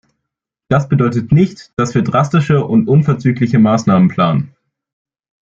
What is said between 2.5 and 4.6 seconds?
und unverzügliche Maßnahmen planen.